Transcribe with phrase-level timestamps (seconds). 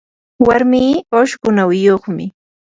[0.45, 2.25] warmii ushqu nawiyuqmi.